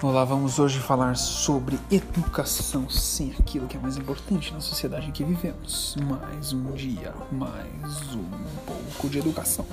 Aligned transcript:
Olá, 0.00 0.24
vamos 0.24 0.60
hoje 0.60 0.78
falar 0.78 1.16
sobre 1.16 1.76
educação, 1.90 2.88
sim, 2.88 3.34
aquilo 3.36 3.66
que 3.66 3.76
é 3.76 3.80
mais 3.80 3.96
importante 3.96 4.54
na 4.54 4.60
sociedade 4.60 5.08
em 5.08 5.10
que 5.10 5.24
vivemos. 5.24 5.96
Mais 6.08 6.52
um 6.52 6.70
dia, 6.70 7.12
mais 7.32 8.14
um 8.14 8.24
pouco 8.64 9.08
de 9.08 9.18
educação. 9.18 9.66